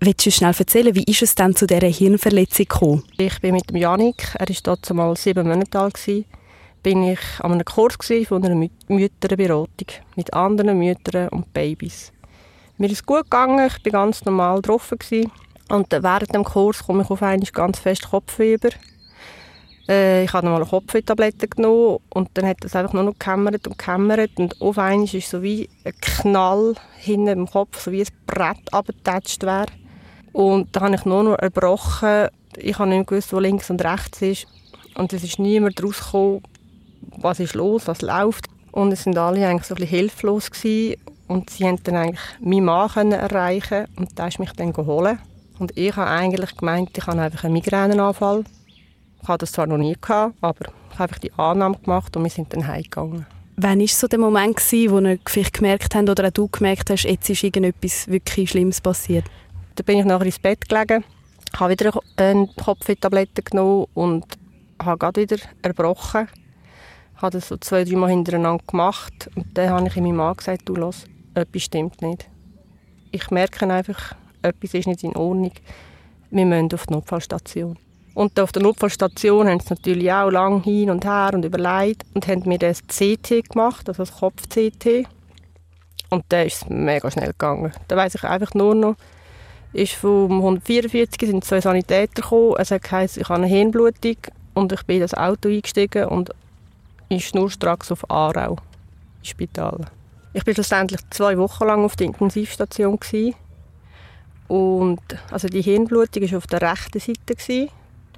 Willst 0.01 0.25
du 0.25 0.31
schnell 0.31 0.53
erzählen, 0.57 0.95
wie 0.95 1.03
ist 1.03 1.23
es 1.23 1.35
dann 1.35 1.57
zu 1.57 1.67
dieser 1.67 1.85
Hirnverletzung 1.85 2.65
gekommen? 2.69 3.03
Ich 3.17 3.41
bin 3.41 3.53
mit 3.53 3.69
dem 3.69 3.75
Janik, 3.75 4.33
er 4.35 4.47
war 4.47 4.55
dort 4.63 4.93
mal 4.93 5.17
sieben 5.17 5.45
Monate 5.45 5.77
alt, 5.77 5.99
bin 6.81 7.03
ich 7.03 7.19
an 7.39 7.51
einem 7.51 7.65
Kurs 7.65 7.97
von 8.25 8.45
einer 8.45 8.55
Mü 8.55 8.69
Mütterberatung 8.87 9.87
mit 10.15 10.33
anderen 10.33 10.77
Müttern 10.77 11.27
und 11.27 11.51
Babys. 11.51 12.13
Mir 12.77 12.89
ist 12.89 13.05
gut 13.05 13.25
gegangen, 13.25 13.67
ich 13.67 13.83
war 13.83 13.91
ganz 13.91 14.23
normal 14.23 14.61
drauf. 14.61 14.89
Und 14.89 15.91
während 15.91 16.33
dem 16.33 16.45
Kurs 16.45 16.81
komme 16.81 17.03
ich 17.03 17.09
auf 17.09 17.21
einmal 17.21 17.49
ganz 17.51 17.79
fest 17.79 18.09
Kopfweh 18.09 18.55
Äh, 19.89 20.23
ich 20.23 20.31
habe 20.31 20.47
mal 20.47 20.55
eine 20.55 20.65
Kopfwehtablette 20.65 21.49
genommen 21.49 21.97
und 22.09 22.29
dann 22.35 22.47
hat 22.47 22.57
das 22.61 22.73
einfach 22.73 22.93
nur 22.93 23.03
noch 23.03 23.19
gekämmert 23.19 23.67
und 23.67 23.77
gekämmert 23.77 24.31
und 24.37 24.61
auf 24.61 24.77
einmal 24.77 25.13
ist 25.13 25.29
so 25.29 25.43
wie 25.43 25.67
ein 25.83 25.93
Knall 25.99 26.75
hinten 26.99 27.39
im 27.39 27.47
Kopf, 27.47 27.81
so 27.83 27.91
wie 27.91 28.03
ein 28.03 28.07
Brett 28.25 28.71
abgetatscht 28.71 29.43
wäre. 29.43 29.65
Und 30.39 30.73
da 30.73 30.79
habe 30.79 30.95
ich 30.95 31.03
nur 31.03 31.21
noch 31.23 31.37
erbrochen. 31.37 32.29
Ich 32.55 32.79
habe 32.79 32.89
nicht 32.89 33.07
gewusst, 33.07 33.33
wo 33.33 33.39
links 33.39 33.69
und 33.69 33.83
rechts 33.83 34.21
ist. 34.21 34.47
Und 34.95 35.11
es 35.11 35.21
ist 35.21 35.37
niemand 35.37 35.83
rausgekommen, 35.83 36.43
was 37.17 37.41
ist 37.41 37.55
los, 37.55 37.87
was 37.87 38.01
läuft. 38.01 38.45
Und 38.71 38.93
es 38.93 39.03
sind 39.03 39.17
alle 39.17 39.45
eigentlich 39.45 39.67
so 39.67 39.75
ein 39.75 39.81
bisschen 39.81 39.97
hilflos 39.97 40.49
gewesen. 40.49 40.95
Und 41.27 41.49
sie 41.49 41.63
konnten 41.65 41.83
dann 41.83 41.95
eigentlich 41.97 42.21
meinen 42.39 42.63
Mann 42.63 43.11
erreichen 43.11 43.87
und 43.97 44.17
der 44.17 44.29
ist 44.29 44.39
mich 44.39 44.53
dann 44.53 44.71
geholt. 44.71 45.17
Und 45.59 45.77
ich 45.77 45.93
habe 45.97 46.09
eigentlich 46.09 46.55
gemeint, 46.55 46.97
ich 46.97 47.05
habe 47.05 47.19
einfach 47.19 47.43
einen 47.43 47.53
Migränenanfall. 47.55 48.45
Ich 49.21 49.27
hatte 49.27 49.39
das 49.39 49.51
zwar 49.51 49.67
noch 49.67 49.77
nie, 49.77 49.97
gehabt, 49.99 50.35
aber 50.39 50.67
ich 50.67 50.93
habe 50.93 51.03
einfach 51.03 51.19
die 51.19 51.33
Annahme 51.33 51.77
gemacht 51.83 52.15
und 52.15 52.23
wir 52.23 52.31
sind 52.31 52.53
dann 52.53 52.65
heimgegangen. 52.65 53.25
Wann 53.57 53.81
war 53.81 53.87
so 53.87 54.07
der 54.07 54.19
Moment, 54.19 54.55
gewesen, 54.55 54.91
wo 54.91 54.99
ihr 55.01 55.19
vielleicht 55.25 55.55
gemerkt 55.55 55.93
habt 55.93 56.07
oder 56.07 56.29
auch 56.29 56.31
du 56.31 56.47
gemerkt 56.47 56.91
hast, 56.91 57.03
jetzt 57.03 57.29
ist 57.29 57.43
irgendetwas 57.43 58.07
wirklich 58.07 58.51
Schlimmes 58.51 58.79
passiert? 58.79 59.25
Dann 59.79 59.85
bin 59.85 59.99
ich 59.99 60.05
nachher 60.05 60.25
ins 60.25 60.39
Bett 60.39 60.67
gelegen, 60.67 61.05
habe 61.57 61.71
wieder 61.71 61.97
eine 62.17 62.49
Kopftablette 62.61 63.41
genommen 63.41 63.85
und 63.93 64.25
habe 64.77 64.97
gerade 64.97 65.21
wieder 65.21 65.37
erbrochen. 65.61 66.27
Ich 67.15 67.21
habe 67.21 67.31
das 67.31 67.47
so 67.47 67.55
zwei, 67.55 67.85
drei 67.85 67.95
Mal 67.95 68.09
hintereinander 68.09 68.61
gemacht 68.67 69.29
und 69.35 69.57
dann 69.57 69.69
habe 69.69 69.87
ich 69.87 69.95
meinem 69.95 70.17
Mann 70.17 70.35
gesagt, 70.35 70.63
du 70.65 70.75
los, 70.75 71.05
etwas 71.33 71.61
stimmt 71.61 72.01
nicht. 72.01 72.27
Ich 73.11 73.31
merke 73.31 73.69
einfach, 73.69 74.15
etwas 74.41 74.73
ist 74.73 74.87
nicht 74.87 75.01
in 75.05 75.15
Ordnung. 75.15 75.53
Wir 76.29 76.45
müssen 76.45 76.73
auf 76.73 76.85
die 76.85 76.93
Notfallstation. 76.95 77.79
Und 78.15 78.37
auf 78.37 78.51
der 78.51 78.63
Notfallstation 78.63 79.47
haben 79.47 79.61
sie 79.61 79.75
natürlich 79.75 80.11
auch 80.11 80.29
lang 80.29 80.61
hin 80.61 80.89
und 80.89 81.05
her 81.05 81.31
und 81.33 81.45
überlegt 81.45 82.03
und 82.13 82.27
haben 82.27 82.43
mir 82.49 82.59
das 82.59 82.83
CT 82.85 83.47
gemacht, 83.49 83.87
also 83.87 84.03
das 84.03 84.11
Kopf-CT. 84.11 85.07
Und 86.09 86.25
da 86.27 86.41
ist 86.41 86.63
es 86.63 86.69
mega 86.69 87.09
schnell 87.09 87.29
gegangen. 87.29 87.71
Da 87.87 87.95
weiß 87.95 88.15
ich 88.15 88.25
einfach 88.25 88.53
nur 88.53 88.75
noch, 88.75 88.95
ist 89.73 89.93
vom 89.93 90.31
144 90.31 91.29
sind 91.29 91.43
zwei 91.43 91.61
Sanitäter 91.61 92.21
gekommen. 92.21 92.55
Es 92.57 92.71
hat 92.71 92.83
geheißen, 92.83 93.21
ich 93.21 93.29
habe 93.29 93.43
eine 93.43 93.47
Hirnblutung 93.47 94.17
und 94.53 94.71
ich 94.73 94.83
bin 94.83 94.97
in 94.97 95.01
das 95.01 95.13
Auto 95.13 95.49
eingestiegen 95.49 96.05
und 96.05 96.31
ist 97.09 97.25
schnurstracks 97.25 97.91
auf 97.91 98.09
Aarau, 98.09 98.53
im 98.53 99.23
Spital. 99.23 99.85
Ich 100.33 100.45
war 100.45 100.53
schlussendlich 100.53 101.01
zwei 101.09 101.37
Wochen 101.37 101.65
lang 101.65 101.83
auf 101.83 101.95
der 101.95 102.07
Intensivstation 102.07 102.99
gewesen. 102.99 103.35
und 104.47 105.01
also 105.31 105.47
die 105.47 105.61
Hirnblutung 105.61 106.29
war 106.31 106.37
auf 106.37 106.47
der 106.47 106.61
rechten 106.61 106.99
Seite 106.99 107.35
gewesen. 107.35 107.69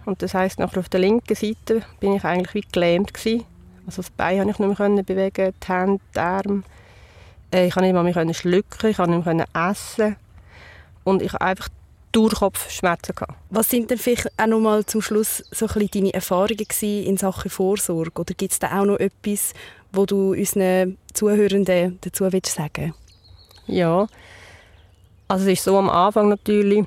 und 0.06 0.22
das 0.22 0.34
heißt 0.34 0.60
nachher 0.60 0.80
auf 0.80 0.90
der 0.90 1.02
linken 1.02 1.36
Seite 1.36 1.84
bin 2.00 2.14
ich 2.14 2.24
eigentlich 2.24 2.54
wie 2.54 2.72
gelähmt 2.72 3.14
gewesen. 3.14 3.46
Also 3.86 4.02
das 4.02 4.12
Bein 4.12 4.38
konnte 4.38 4.52
ich 4.52 4.60
nicht 4.60 4.80
mehr 4.80 5.04
bewegen, 5.04 5.54
die 5.62 5.68
Hände, 5.68 6.02
die 6.16 6.20
Arme. 6.20 6.64
Äh, 7.54 7.68
ich 7.68 7.74
konnte 7.74 7.92
nicht 7.92 8.16
mehr 8.16 8.34
schlucken, 8.34 8.90
ich 8.90 8.98
konnte 8.98 9.18
nicht 9.18 9.26
mehr 9.26 9.46
essen 9.54 10.16
und 11.04 11.22
ich 11.22 11.34
habe 11.34 11.46
einfach 11.46 11.70
Durchkopfschmerzen 12.12 13.16
gehabt. 13.16 13.36
Was 13.50 13.70
sind 13.70 13.90
denn 13.90 13.98
vielleicht 13.98 14.28
auch 14.38 14.48
noch 14.48 14.60
mal 14.60 14.86
zum 14.86 15.02
Schluss 15.02 15.44
so 15.52 15.68
ein 15.68 15.88
deine 15.88 16.14
Erfahrungen 16.14 16.66
in 16.82 17.18
Sachen 17.18 17.50
Vorsorge? 17.50 18.22
Oder 18.22 18.34
gibt 18.34 18.52
es 18.52 18.60
da 18.60 18.80
auch 18.80 18.86
noch 18.86 19.00
etwas, 19.00 19.54
wo 19.94 20.06
du 20.06 20.32
unseren 20.32 20.98
Zuhörenden 21.14 22.00
dazu 22.02 22.32
willst 22.32 22.54
sagen 22.54 22.94
Ja, 23.68 24.08
also 25.28 25.46
es 25.46 25.60
ist 25.60 25.64
so 25.64 25.78
am 25.78 25.90
Anfang 25.90 26.28
natürlich, 26.28 26.86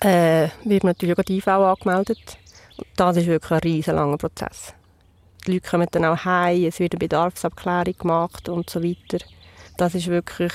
äh, 0.00 0.48
wird 0.64 0.82
natürlich 0.82 1.16
auch 1.16 1.22
die 1.22 1.38
IV 1.38 1.48
angemeldet. 1.48 2.38
Das 2.96 3.16
ist 3.16 3.26
wirklich 3.26 3.52
ein 3.52 3.58
riesen 3.58 4.18
Prozess. 4.18 4.74
Die 5.46 5.52
Leute 5.52 5.70
kommen 5.70 5.86
dann 5.92 6.04
auch 6.04 6.24
heim, 6.24 6.64
es 6.64 6.80
wird 6.80 6.94
eine 6.94 6.98
Bedarfsabklärung 6.98 7.96
gemacht 7.96 8.48
und 8.48 8.68
so 8.68 8.82
weiter. 8.82 9.24
Das 9.76 9.94
ist 9.94 10.08
wirklich 10.08 10.52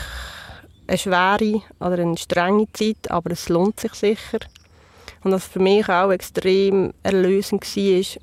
eine 0.91 0.97
schwere 0.97 1.61
oder 1.79 1.99
eine 1.99 2.17
strenge 2.17 2.67
Zeit, 2.73 3.09
aber 3.09 3.31
es 3.31 3.47
lohnt 3.47 3.79
sich 3.79 3.93
sicher. 3.93 4.39
Und 5.23 5.31
was 5.31 5.45
für 5.45 5.59
mich 5.59 5.87
auch 5.87 6.11
extrem 6.11 6.93
erlösend 7.01 7.63
war, 7.63 7.99
ist, 7.99 8.19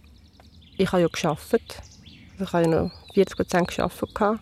ich 0.77 0.93
habe 0.93 1.03
ja 1.03 1.09
gearbeitet. 1.09 1.81
Also 2.33 2.45
ich 2.45 2.53
habe 2.53 2.65
ja 2.65 2.83
noch 2.83 2.91
40 3.15 3.37
Prozent 3.37 3.69
gearbeitet. 3.69 4.41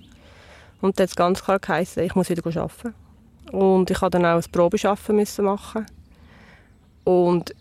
Und 0.80 0.98
dann 0.98 1.06
es 1.06 1.14
ganz 1.14 1.42
klar 1.42 1.60
geheißen, 1.60 2.02
ich 2.02 2.14
muss 2.14 2.28
wieder 2.28 2.44
arbeiten. 2.44 2.94
Und 3.52 3.90
ich 3.90 4.00
musste 4.00 4.18
dann 4.18 4.26
auch 4.26 4.42
ein 4.42 4.50
Probeschaffen 4.50 5.24
machen. 5.38 5.86
Und 7.04 7.54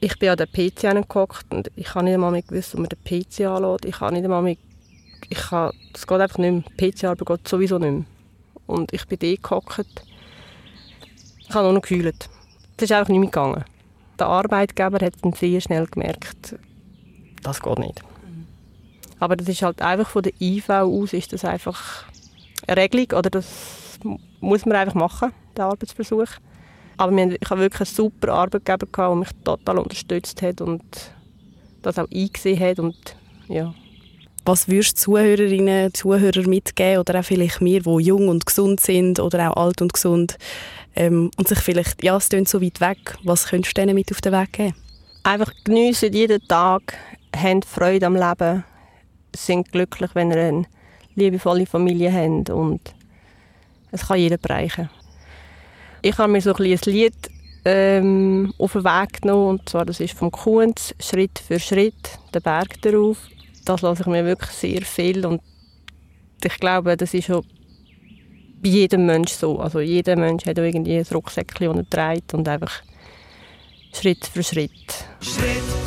ich 0.00 0.18
bin 0.18 0.30
an 0.30 0.36
den 0.36 0.50
PC 0.50 0.84
angehockt 0.84 1.46
und 1.50 1.70
ich 1.76 1.94
habe 1.94 2.04
nicht 2.04 2.14
einmal 2.14 2.32
mehr 2.32 2.42
gewusst, 2.42 2.74
ob 2.74 2.80
man 2.80 2.88
den 2.88 2.98
PC 3.04 3.42
anlässt. 3.42 3.84
Ich 3.84 4.00
habe 4.00 4.14
nicht 4.14 4.24
einmal 4.24 4.42
mehr, 4.42 4.56
ich 5.28 5.38
kann, 5.38 5.72
das 5.92 6.08
geht 6.08 6.20
einfach 6.20 6.38
nicht 6.38 6.76
mehr. 6.76 6.90
PC-Arbeit 6.90 7.24
geht 7.24 7.48
sowieso 7.48 7.78
nicht 7.78 7.92
mehr. 7.92 8.04
Und 8.72 8.92
ich 8.92 9.06
bin 9.06 9.18
da 9.18 9.34
gehockt. 9.34 10.02
Ich 11.38 11.54
habe 11.54 11.64
nur 11.64 11.74
noch 11.74 11.82
geheult. 11.82 12.28
Es 12.76 12.84
ist 12.84 12.92
einfach 12.92 13.10
nicht 13.10 13.20
mehr 13.20 13.28
gegangen. 13.28 13.64
Der 14.18 14.26
Arbeitgeber 14.26 15.04
hat 15.04 15.14
dann 15.22 15.32
sehr 15.34 15.60
schnell 15.60 15.86
gemerkt, 15.86 16.56
das 17.42 17.60
geht 17.60 17.78
nicht. 17.78 18.02
Aber 19.18 19.36
das 19.36 19.48
ist 19.48 19.62
halt 19.62 19.82
einfach 19.82 20.08
von 20.08 20.22
der 20.22 20.32
IV 20.40 20.70
aus 20.70 21.12
ist 21.12 21.32
das 21.32 21.44
einfach 21.44 22.04
eine 22.66 22.80
Regelung 22.80 23.18
oder 23.18 23.30
das 23.30 23.98
muss 24.40 24.66
man 24.66 24.76
einfach 24.76 24.94
machen, 24.94 25.32
der 25.56 25.66
Arbeitsversuch. 25.66 26.28
Aber 26.96 27.12
ich 27.12 27.50
habe 27.50 27.60
wirklich 27.60 27.88
einen 27.88 27.94
super 27.94 28.32
Arbeitgeber 28.32 28.86
der 28.86 29.14
mich 29.14 29.28
total 29.44 29.78
unterstützt 29.78 30.42
hat 30.42 30.60
und 30.60 30.82
das 31.82 31.98
auch 31.98 32.08
eingesehen 32.10 32.60
hat 32.60 32.78
und 32.78 33.16
ja. 33.48 33.74
Was 34.44 34.66
würdest 34.66 34.98
du 34.98 35.02
Zuhörerinnen 35.02 35.86
und 35.86 35.96
Zuhörer 35.96 36.48
mitgeben 36.48 36.98
oder 36.98 37.20
auch 37.20 37.24
vielleicht 37.24 37.60
mir, 37.60 37.80
die 37.82 38.04
jung 38.04 38.28
und 38.28 38.44
gesund 38.44 38.80
sind 38.80 39.20
oder 39.20 39.50
auch 39.50 39.56
alt 39.56 39.80
und 39.80 39.92
gesund 39.92 40.36
ähm, 40.96 41.30
und 41.36 41.46
sich 41.46 41.60
vielleicht, 41.60 42.02
ja, 42.02 42.16
es 42.16 42.28
klingt 42.28 42.48
so 42.48 42.60
weit 42.60 42.80
weg, 42.80 43.16
was 43.22 43.46
könntest 43.46 43.76
du 43.76 43.80
denen 43.80 43.94
mit 43.94 44.10
auf 44.10 44.20
den 44.20 44.32
Weg 44.32 44.52
geben? 44.52 44.74
Einfach 45.22 45.52
geniessen 45.62 46.12
jeden 46.12 46.42
Tag, 46.48 46.98
haben 47.36 47.62
Freude 47.62 48.06
am 48.06 48.16
Leben, 48.16 48.64
sind 49.34 49.70
glücklich, 49.70 50.10
wenn 50.14 50.32
ihr 50.32 50.38
eine 50.38 50.66
liebevolle 51.14 51.66
Familie 51.66 52.12
habt 52.12 52.50
und 52.50 52.80
es 53.92 54.08
kann 54.08 54.18
jeder 54.18 54.38
bereichen. 54.38 54.90
Ich 56.02 56.18
habe 56.18 56.32
mir 56.32 56.40
so 56.40 56.52
ein, 56.52 56.64
ein 56.64 56.78
Lied 56.86 57.14
ähm, 57.64 58.52
auf 58.58 58.72
den 58.72 58.82
Weg 58.82 59.22
genommen, 59.22 59.50
und 59.50 59.68
zwar 59.68 59.84
das 59.84 60.00
ist 60.00 60.14
vom 60.14 60.32
Kunz, 60.32 60.94
«Schritt 60.98 61.38
für 61.38 61.60
Schritt, 61.60 62.18
der 62.34 62.40
Berg 62.40 62.82
darauf». 62.82 63.18
Das 63.64 63.82
lasse 63.82 64.02
ich 64.02 64.06
mir 64.06 64.24
wirklich 64.24 64.50
sehr 64.50 64.82
viel 64.82 65.24
und 65.24 65.40
ich 66.44 66.58
glaube, 66.58 66.96
das 66.96 67.14
ist 67.14 67.26
schon 67.26 67.44
bei 68.62 68.68
jedem 68.68 69.06
Mensch 69.06 69.32
so. 69.32 69.58
Also 69.58 69.80
jeder 69.80 70.16
Mensch 70.16 70.46
hat 70.46 70.58
irgendwie 70.58 70.96
ein 70.96 71.06
Rucksäckchen, 71.12 71.68
das 71.68 71.76
er 71.76 71.90
trägt 71.90 72.34
und 72.34 72.48
einfach 72.48 72.82
Schritt 73.92 74.24
für 74.26 74.42
Schritt. 74.42 75.04
Schritt 75.20 75.81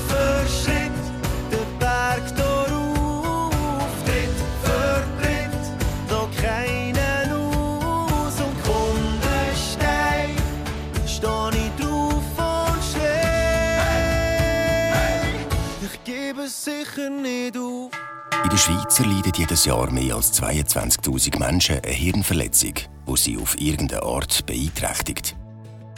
der 18.55 18.59
Schweiz 18.59 18.99
erleiden 19.01 19.33
jedes 19.35 19.65
Jahr 19.65 19.91
mehr 19.91 20.15
als 20.15 20.41
22.000 20.41 21.39
Menschen 21.39 21.79
eine 21.83 21.91
Hirnverletzung, 21.91 22.73
die 23.05 23.17
sie 23.17 23.37
auf 23.37 23.59
irgendeine 23.59 24.03
Art 24.03 24.45
beeinträchtigt. 24.45 25.35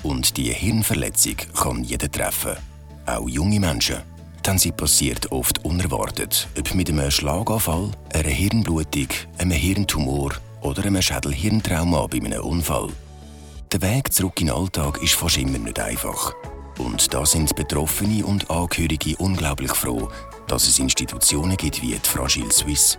Und 0.02 0.36
diese 0.38 0.54
Hirnverletzung 0.54 1.36
kann 1.56 1.84
jeden 1.84 2.12
treffen, 2.12 2.58
auch 3.06 3.30
junge 3.30 3.60
Menschen. 3.60 3.98
Denn 4.44 4.58
sie 4.58 4.72
passiert 4.72 5.32
oft 5.32 5.64
unerwartet, 5.66 6.48
ob 6.58 6.74
mit 6.74 6.90
einem 6.90 7.12
Schlaganfall, 7.12 7.92
einer 8.16 8.30
Hirnblutung, 8.30 9.10
einem 9.38 9.52
Hirntumor 9.52 10.32
oder 10.62 10.84
einem 10.84 11.04
Schädelhirntrauma 11.04 12.08
bei 12.08 12.18
einem 12.18 12.42
Unfall. 12.42 12.90
Der 13.72 13.84
Weg 13.84 14.12
zurück 14.12 14.42
in 14.42 14.48
den 14.48 14.56
Alltag 14.56 15.04
ist 15.04 15.14
fast 15.14 15.38
immer 15.38 15.60
nicht 15.60 15.80
einfach. 15.80 16.34
Und 16.80 17.14
da 17.14 17.24
sind 17.24 17.56
Betroffene 17.56 18.26
und 18.26 18.50
Angehörige 18.50 19.16
unglaublich 19.18 19.76
froh, 19.76 20.10
dass 20.48 20.68
es 20.68 20.80
Institutionen 20.80 21.58
gibt 21.58 21.82
wie 21.82 21.92
die 21.92 22.10
Fragile 22.10 22.52
Suisse. 22.52 22.98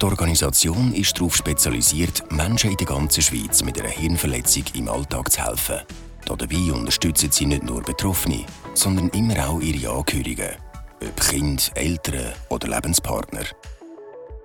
Die 0.00 0.06
Organisation 0.06 0.94
ist 0.94 1.18
darauf 1.18 1.36
spezialisiert, 1.36 2.30
Menschen 2.32 2.70
in 2.70 2.76
der 2.76 2.86
ganzen 2.86 3.22
Schweiz 3.22 3.62
mit 3.62 3.78
einer 3.78 3.90
Hirnverletzung 3.90 4.64
im 4.74 4.88
Alltag 4.88 5.30
zu 5.30 5.44
helfen. 5.44 5.80
Dabei 6.24 6.72
unterstützen 6.72 7.30
sie 7.32 7.46
nicht 7.46 7.64
nur 7.64 7.82
Betroffene, 7.82 8.46
sondern 8.74 9.08
immer 9.10 9.48
auch 9.48 9.60
ihre 9.60 9.92
Angehörigen, 9.92 10.56
ob 11.02 11.20
Kind, 11.20 11.72
Eltern 11.74 12.32
oder 12.48 12.68
Lebenspartner. 12.68 13.44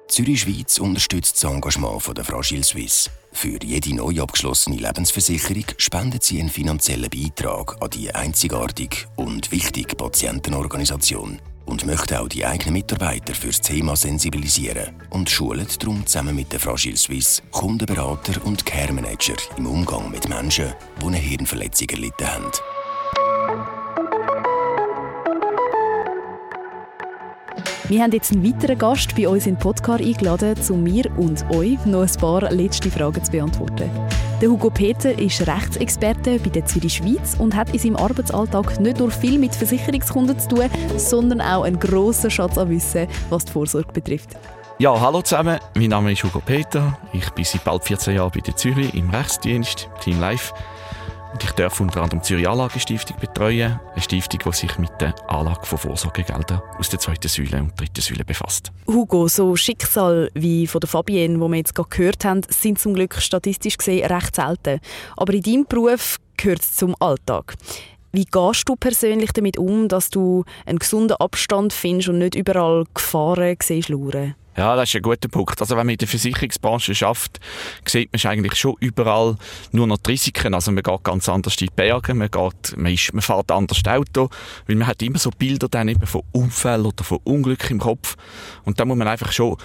Zürich 0.08 0.42
Schweiz 0.42 0.80
unterstützt 0.80 1.42
das 1.42 1.50
Engagement 1.50 2.02
von 2.02 2.16
der 2.16 2.26
Fragile 2.26 2.64
Suisse. 2.64 3.10
Für 3.32 3.58
jede 3.64 3.96
neu 3.96 4.22
abgeschlossene 4.22 4.78
Lebensversicherung 4.78 5.66
spendet 5.78 6.24
sie 6.24 6.40
einen 6.40 6.50
finanziellen 6.50 7.10
Beitrag 7.10 7.82
an 7.82 7.90
die 7.92 8.14
einzigartige 8.14 9.08
und 9.16 9.52
wichtige 9.52 9.96
Patientenorganisation 9.96 11.40
und 11.66 11.86
möchte 11.86 12.20
auch 12.22 12.28
die 12.28 12.46
eigenen 12.46 12.74
Mitarbeiter 12.74 13.34
für 13.34 13.48
das 13.48 13.62
Thema 13.62 13.96
sensibilisieren 13.96 14.96
und 15.10 15.30
schult 15.30 15.82
darum 15.82 16.06
zusammen 16.06 16.36
mit 16.36 16.52
der 16.52 16.60
Fragile 16.60 16.98
Suisse 16.98 17.42
Kundenberater 17.52 18.46
und 18.46 18.66
Care 18.66 18.94
Manager 18.94 19.36
im 19.58 19.68
Umgang 19.68 20.12
mit 20.12 20.30
Menschen, 20.30 20.74
die 21.02 21.06
eine 21.06 21.18
Hirnverletzung 21.18 21.90
erlitten 21.90 22.28
haben. 22.28 22.52
Wir 27.88 28.02
haben 28.02 28.12
jetzt 28.14 28.32
einen 28.32 28.44
weiteren 28.44 28.80
Gast 28.80 29.16
bei 29.16 29.28
uns 29.28 29.46
in 29.46 29.54
den 29.54 29.60
Podcast 29.60 30.04
eingeladen, 30.04 30.56
um 30.70 30.82
mir 30.82 31.06
und 31.18 31.46
euch 31.52 31.86
noch 31.86 32.02
ein 32.02 32.20
paar 32.20 32.52
letzte 32.52 32.90
Fragen 32.90 33.24
zu 33.24 33.32
beantworten. 33.32 33.92
Der 34.42 34.50
Hugo 34.50 34.70
Peter 34.70 35.18
ist 35.18 35.48
Rechtsexperte 35.48 36.40
bei 36.40 36.50
der 36.50 36.66
Zürich 36.66 36.96
Schweiz 36.96 37.38
und 37.40 37.56
hat 37.56 37.70
in 37.72 37.80
seinem 37.80 37.96
Arbeitsalltag 37.96 38.82
nicht 38.82 39.00
nur 39.00 39.10
viel 39.10 39.40
mit 39.40 39.56
Versicherungskunden 39.56 40.38
zu 40.38 40.50
tun, 40.50 40.70
sondern 40.98 41.40
auch 41.40 41.64
einen 41.64 41.80
grossen 41.80 42.30
Schatz 42.30 42.58
an 42.58 42.70
Wissen, 42.70 43.08
was 43.30 43.46
die 43.46 43.54
Vorsorge 43.54 43.94
betrifft. 43.94 44.36
Ja, 44.78 45.00
hallo 45.00 45.22
zusammen. 45.22 45.58
Mein 45.76 45.88
Name 45.88 46.12
ist 46.12 46.22
Hugo 46.22 46.42
Peter. 46.46 46.98
Ich 47.14 47.30
bin 47.30 47.46
seit 47.46 47.64
bald 47.64 47.86
14 47.86 48.16
Jahren 48.16 48.32
bei 48.36 48.42
der 48.42 48.58
Zürich 48.58 48.94
im 48.94 49.10
Rechtsdienst, 49.10 49.88
Team 50.02 50.20
Life. 50.20 50.54
Und 51.36 51.44
ich 51.44 51.52
darf 51.52 51.82
unter 51.82 52.02
anderem 52.02 52.22
die 52.22 52.28
Zürich 52.28 52.48
Anlagestiftung 52.48 53.18
betreuen. 53.20 53.78
Eine 53.92 54.02
Stiftung, 54.02 54.40
die 54.46 54.56
sich 54.56 54.78
mit 54.78 54.92
der 55.02 55.14
Anlage 55.30 55.66
von 55.66 55.78
Vorsorgegeldern 55.78 56.62
aus 56.80 56.88
der 56.88 57.00
zweiten 57.00 57.28
Säule 57.28 57.60
und 57.60 57.78
dritten 57.78 58.00
Säule 58.00 58.24
befasst. 58.24 58.72
Hugo, 58.88 59.28
so 59.28 59.54
Schicksal 59.58 60.32
wie 60.34 60.66
von 60.66 60.80
der 60.80 60.88
Fabienne, 60.88 61.38
wo 61.42 61.50
wir 61.50 61.58
jetzt 61.58 61.76
gerade 61.76 61.90
gehört 61.90 62.24
haben, 62.24 62.40
sind 62.48 62.80
zum 62.80 62.94
Glück 62.94 63.16
statistisch 63.16 63.78
gesehen 63.78 64.10
recht 64.10 64.34
selten. 64.34 64.80
Aber 65.18 65.34
in 65.34 65.42
deinem 65.42 65.66
Beruf 65.66 66.20
gehört 66.38 66.62
es 66.62 66.74
zum 66.74 66.96
Alltag. 67.02 67.56
Wie 68.14 68.24
gehst 68.24 68.70
du 68.70 68.78
persönlich 68.78 69.34
damit 69.34 69.58
um, 69.58 69.90
dass 69.90 70.10
du 70.10 70.46
einen 70.66 70.80
gesunden 70.80 71.18
Abstand 71.18 71.74
findest 71.74 72.08
und 72.08 72.20
nicht 72.20 72.36
überall 72.36 72.86
Gefahren 72.94 73.58
siehst 73.62 73.90
lauern? 73.90 74.36
Ja, 74.58 74.76
das 74.76 74.90
ist 74.90 74.96
ein 74.96 75.02
guter 75.02 75.28
Punkt. 75.28 75.60
Also 75.60 75.76
wenn 75.76 75.86
man 75.86 75.94
in 75.94 75.98
der 75.98 76.08
Versicherungsbranche 76.08 76.96
schafft, 76.96 77.40
sieht 77.86 78.12
man 78.14 78.32
eigentlich 78.32 78.56
schon 78.56 78.76
überall 78.80 79.36
nur 79.72 79.86
noch 79.86 79.98
die 79.98 80.12
Risiken. 80.12 80.54
Also 80.54 80.72
man 80.72 80.82
geht 80.82 81.04
ganz 81.04 81.28
anders 81.28 81.56
in 81.60 81.68
die 81.68 81.74
Berge, 81.76 82.14
man, 82.14 82.32
geht, 82.32 82.78
man, 82.78 82.94
ist, 82.94 83.14
man 83.14 83.22
fährt 83.22 83.52
anders 83.52 83.82
Auto, 83.86 84.30
weil 84.68 84.78
man 84.78 84.88
hat 84.88 85.02
immer 85.02 85.20
so 85.20 85.30
Bilder 85.30 85.68
dann 85.68 85.90
eben 85.90 86.08
von 86.08 86.24
Unfällen 86.32 86.86
oder 86.86 87.04
von 87.04 87.20
Unglück 87.26 87.70
im 87.70 87.80
Kopf. 87.80 88.16
Und 88.64 88.80
da 88.80 88.86
muss 88.86 88.98
man 88.98 89.10
einfach 89.10 89.34
schon 89.34 89.58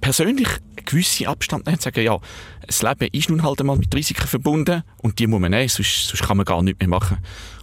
persönlich 0.00 0.48
einen 0.48 0.84
gewissen 0.84 1.26
Abstand 1.26 1.66
nehmen 1.66 1.76
und 1.76 1.82
sagen, 1.82 2.04
ja, 2.04 2.18
das 2.66 2.82
Leben 2.82 3.08
ist 3.12 3.30
nun 3.30 3.42
halt 3.42 3.60
einmal 3.60 3.76
mit 3.76 3.94
Risiken 3.94 4.26
verbunden 4.26 4.82
und 4.98 5.18
die 5.18 5.26
muss 5.26 5.40
man 5.40 5.50
nehmen, 5.50 5.68
sonst, 5.68 6.08
sonst 6.08 6.22
kann 6.22 6.36
man 6.36 6.46
gar 6.46 6.62
nichts 6.62 6.80
mehr 6.80 6.88
machen. 6.88 7.18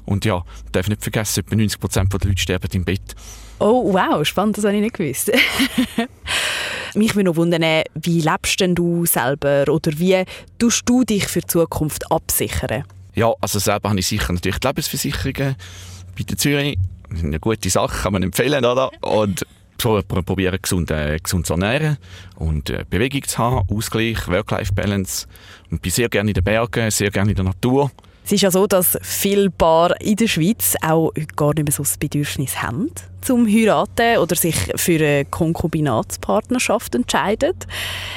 Und 0.06 0.26
ja, 0.26 0.44
darf 0.72 0.88
nicht 0.88 1.02
vergessen, 1.02 1.42
etwa 1.46 1.56
90% 1.56 2.18
der 2.18 2.30
Leute 2.30 2.42
sterben 2.42 2.70
im 2.74 2.86
Bett. 2.86 3.16
Oh, 3.60 3.94
wow, 3.94 4.26
spannend, 4.26 4.58
das 4.58 4.66
habe 4.66 4.76
ich 4.76 4.82
nicht 4.82 4.96
gewusst. 4.96 5.32
Mich 6.96 7.16
würde 7.16 7.30
noch 7.30 7.36
wundern, 7.36 7.84
wie 7.96 8.22
lebst 8.22 8.60
denn 8.60 8.76
du 8.76 9.06
selber 9.06 9.66
oder 9.70 9.92
wie 9.98 10.24
tust 10.60 10.84
du 10.86 11.04
dich 11.04 11.28
für 11.28 11.42
die 11.42 11.48
Zukunft 11.48 12.12
absichern? 12.12 12.84
Ja, 13.16 13.34
also 13.42 13.60
selber 13.60 13.90
habe 13.90 14.00
ich 14.00 14.08
sicher 14.08 14.34
natürlich 14.34 14.60
die 14.60 14.68
Lebensversicherungen 14.68 15.56
bei 16.18 16.24
der 16.24 16.38
Zürich. 16.38 16.78
Das 17.10 17.20
ist 17.20 17.26
eine 17.26 17.40
gute 17.40 17.70
Sache, 17.70 18.04
kann 18.04 18.14
man 18.14 18.24
empfehlen, 18.24 18.66
oder? 18.66 18.92
Und 19.02 19.46
probieren, 19.78 20.58
gesund, 20.62 20.90
äh, 20.92 21.20
gesund 21.22 21.46
zu 21.46 21.54
ernähren 21.54 21.98
und 22.38 22.70
äh, 22.70 22.86
Bewegung 22.90 23.24
zu 23.24 23.38
haben, 23.38 23.70
Ausgleich, 23.70 24.28
Work-Life-Balance. 24.28 25.28
Und 25.70 25.82
bin 25.82 25.92
sehr 25.92 26.10
gerne 26.10 26.32
in 26.32 26.34
den 26.34 26.44
Bergen, 26.44 26.90
sehr 26.92 27.12
gerne 27.12 27.32
in 27.32 27.36
der 27.36 27.46
Natur. 27.46 27.92
Es 28.25 28.32
ist 28.32 28.41
ja 28.41 28.50
so, 28.50 28.65
dass 28.65 28.98
viele 29.03 29.51
Paare 29.51 29.94
in 30.00 30.15
der 30.15 30.27
Schweiz 30.27 30.74
auch 30.82 31.12
gar 31.36 31.53
nicht 31.53 31.65
mehr 31.65 31.72
so 31.72 31.84
das 31.84 31.96
Bedürfnis 31.96 32.60
haben, 32.60 32.89
zum 33.22 33.46
heiraten 33.46 34.17
oder 34.17 34.36
sich 34.36 34.55
für 34.75 34.96
eine 34.96 35.25
Konkubinatspartnerschaft 35.25 36.96
entscheiden. 36.96 37.53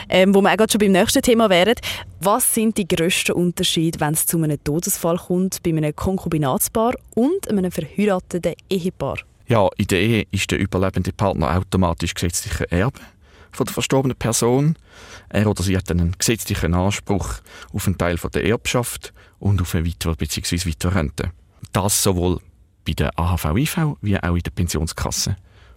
Ähm, 0.09 0.35
wo 0.35 0.41
wir 0.41 0.51
auch 0.51 0.57
gerade 0.57 0.73
schon 0.73 0.79
beim 0.79 0.93
nächsten 0.93 1.21
Thema 1.21 1.51
wären. 1.51 1.75
Was 2.23 2.55
sind 2.55 2.79
die 2.79 2.89
grössten 2.89 3.33
Unterschiede, 3.33 4.01
wenn 4.01 4.15
es 4.15 4.25
zu 4.25 4.43
einem 4.43 4.57
Todesfall 4.65 5.19
kommt 5.19 5.63
bei 5.63 5.73
einem 5.73 5.95
Konkubinatspaar 5.95 6.95
und 7.15 7.47
einem 7.51 7.71
verheirateten 7.71 8.55
Ehepaar? 8.71 9.19
Ja, 9.47 9.69
in 9.77 9.89
der 9.89 10.01
Ehe 10.01 10.27
ist 10.31 10.51
der 10.51 10.59
überlebende 10.59 11.13
Partner 11.13 11.55
automatisch 11.55 12.15
gesetzlicher 12.15 12.73
Erbe 12.73 13.01
von 13.53 13.67
der 13.67 13.75
verstorbenen 13.75 14.17
Person. 14.17 14.77
Er 15.29 15.47
oder 15.47 15.63
sie 15.63 15.77
hat 15.77 15.91
einen 15.91 16.13
gesetzlichen 16.19 16.75
Anspruch 16.75 17.35
auf 17.73 17.87
einen 17.87 17.99
Teil 17.99 18.19
von 18.19 18.31
der 18.31 18.45
Erbschaft 18.45 19.13
und 19.39 19.61
auf 19.61 19.75
eine 19.75 19.87
weitere 19.87 20.15
bzw. 20.15 20.69
weitere 20.69 20.95
Rente. 20.95 21.33
Das 21.73 22.03
sowohl 22.03 22.41
bei 22.87 22.93
der 22.93 23.19
AHV-IV 23.19 23.97
wie 24.01 24.19
auch 24.19 24.35
in 24.35 24.43
der 24.43 24.51
Pensionskasse. 24.51 25.37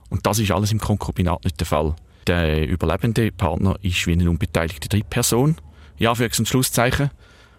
Und 0.09 0.25
das 0.25 0.39
ist 0.39 0.51
alles 0.51 0.71
im 0.71 0.79
Konkubinat 0.79 1.43
nicht 1.43 1.59
der 1.59 1.67
Fall. 1.67 1.95
Der 2.27 2.67
überlebende 2.67 3.31
Partner 3.31 3.77
ist 3.81 4.05
wie 4.07 4.13
eine 4.13 4.29
unbeteiligte 4.29 4.89
Drittperson, 4.89 5.55
ja, 5.97 6.13
für 6.13 6.25
ein 6.25 6.45
Schlusszeichen. 6.45 7.09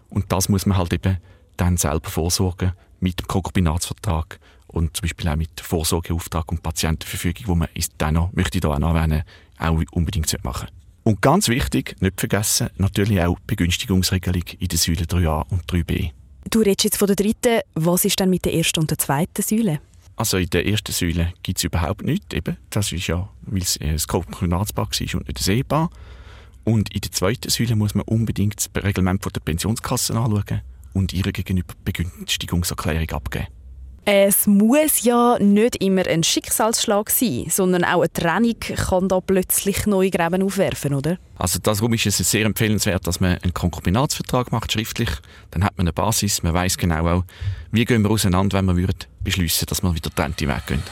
Und 0.09 0.31
das 0.31 0.49
muss 0.49 0.67
man 0.67 0.77
halt 0.77 0.93
eben 0.93 1.19
dann 1.57 1.77
selber 1.77 2.11
vorsorgen 2.11 2.73
mit 3.01 3.21
dem 3.21 3.27
Konkubinatsvertrag 3.27 4.39
und 4.69 4.97
zum 4.97 5.03
Beispiel 5.03 5.29
auch 5.29 5.37
mit 5.37 5.61
Vorsorgeauftrag 5.61 6.51
und 6.51 6.63
Patientenverfügung, 6.63 7.47
wo 7.47 7.55
man 7.55 7.69
ist 7.75 7.93
dann 7.99 8.15
noch, 8.15 8.33
möchte 8.33 8.59
ich 8.59 8.63
da 8.63 8.69
auch 8.69 8.79
noch 8.79 8.95
erwähnen, 8.95 9.23
auch 9.63 9.81
unbedingt 9.93 10.45
machen 10.45 10.69
Und 11.05 11.23
ganz 11.23 11.49
wichtig, 11.49 11.97
nicht 12.01 12.19
vergessen, 12.21 12.71
natürlich 12.77 13.21
auch 13.23 13.39
die 13.39 13.47
Begünstigungsregelung 13.47 14.43
in 14.59 14.69
den 14.69 14.79
Säulen 14.79 15.07
3a 15.07 15.47
und 15.51 15.65
3b. 15.71 16.11
Du 16.51 16.61
redest 16.61 16.85
jetzt 16.85 16.97
von 16.99 17.07
der 17.07 17.17
dritten. 17.17 17.61
Was 17.75 18.05
ist 18.05 18.19
denn 18.21 18.31
mit 18.31 18.45
der 18.45 18.55
ersten 18.55 18.81
und 18.81 18.91
der 18.91 18.99
zweiten 18.99 19.43
Säule? 19.43 19.81
Also 20.17 20.37
in 20.37 20.51
der 20.51 20.67
ersten 20.67 20.93
Säule 20.93 21.33
gibt 21.43 21.59
es 21.59 21.65
überhaupt 21.65 22.03
nichts. 22.03 22.35
Eben. 22.35 22.57
Das 22.71 22.93
ist 22.93 23.07
ja, 23.07 23.29
weil 23.43 23.63
es 23.63 23.79
ein 23.81 23.99
Konkubinatspaar 24.07 24.87
war 24.87 25.15
und 25.15 25.29
nicht 25.29 25.49
ein 25.49 25.55
Ehepaar. 25.55 25.91
Und 26.65 26.93
in 26.95 27.01
der 27.01 27.13
zweiten 27.13 27.51
Säule 27.51 27.75
muss 27.75 27.95
man 27.95 28.05
unbedingt 28.07 28.57
das 28.57 28.85
Reglement 28.85 29.25
der 29.25 29.41
Pensionskasse 29.41 30.15
anschauen 30.15 30.61
und 30.93 31.13
ihre 31.13 31.33
gegenüber 31.33 31.75
Begünstigungserklärung 31.85 33.11
abgeben. 33.11 33.47
Es 34.05 34.49
muss 34.49 35.05
ja 35.05 35.39
nicht 35.39 35.77
immer 35.77 36.05
ein 36.09 36.25
Schicksalsschlag 36.25 37.09
sein, 37.09 37.47
sondern 37.49 37.85
auch 37.85 38.01
eine 38.01 38.13
Trennung 38.13 38.59
kann 38.59 39.09
da 39.09 39.21
plötzlich 39.21 39.87
neue 39.87 40.11
Gräben 40.11 40.43
aufwerfen, 40.43 40.95
oder? 40.95 41.19
Also 41.37 41.61
darum 41.63 41.93
ist 41.95 42.07
es 42.07 42.19
sehr 42.19 42.45
empfehlenswert, 42.45 43.07
dass 43.07 43.21
man 43.21 43.39
einen 43.39 43.55
Konkubinatsvertrag 43.55 44.51
macht, 44.51 44.73
schriftlich. 44.73 45.11
Dann 45.53 45.63
hat 45.63 45.79
man 45.79 45.87
eine 45.87 45.93
Basis, 45.93 46.43
man 46.43 46.53
weiß 46.53 46.79
genau 46.79 47.07
auch, 47.07 47.25
wie 47.71 47.85
gehen 47.85 48.03
wir 48.03 48.11
auseinander, 48.11 48.59
wenn 48.59 48.77
wir 48.77 48.89
beschließen, 49.23 49.67
dass 49.67 49.83
wir 49.83 49.95
wieder 49.95 50.11
trennte 50.11 50.49
Weg 50.49 50.67
gehen 50.67 50.83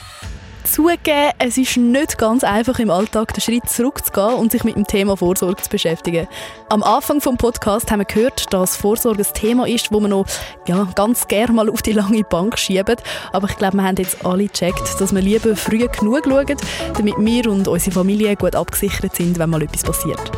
zugeben, 0.70 1.32
es 1.38 1.58
ist 1.58 1.76
nicht 1.76 2.16
ganz 2.16 2.44
einfach 2.44 2.78
im 2.78 2.90
Alltag 2.90 3.34
den 3.34 3.40
Schritt 3.40 3.68
zurückzugehen 3.68 4.34
und 4.34 4.52
sich 4.52 4.64
mit 4.64 4.76
dem 4.76 4.86
Thema 4.86 5.16
Vorsorge 5.16 5.62
zu 5.62 5.68
beschäftigen. 5.68 6.28
Am 6.68 6.82
Anfang 6.82 7.18
des 7.18 7.36
Podcasts 7.36 7.90
haben 7.90 8.00
wir 8.00 8.04
gehört, 8.04 8.52
dass 8.52 8.76
Vorsorge 8.76 9.22
ein 9.22 9.34
Thema 9.34 9.66
ist, 9.66 9.92
wo 9.92 10.00
man 10.00 10.10
noch 10.10 10.26
ja, 10.66 10.88
ganz 10.94 11.26
gerne 11.26 11.52
mal 11.52 11.68
auf 11.68 11.82
die 11.82 11.92
lange 11.92 12.22
Bank 12.22 12.58
schieben. 12.58 12.96
Aber 13.32 13.48
ich 13.48 13.56
glaube, 13.56 13.76
wir 13.76 13.84
haben 13.84 13.96
jetzt 13.96 14.24
alle 14.24 14.46
gecheckt, 14.46 15.00
dass 15.00 15.14
wir 15.14 15.20
lieber 15.20 15.56
früh 15.56 15.86
genug 15.88 16.24
schauen, 16.24 16.56
damit 16.96 17.14
wir 17.18 17.50
und 17.50 17.66
unsere 17.66 17.92
Familie 17.92 18.36
gut 18.36 18.54
abgesichert 18.54 19.16
sind, 19.16 19.38
wenn 19.38 19.50
mal 19.50 19.62
etwas 19.62 19.82
passiert. 19.82 20.30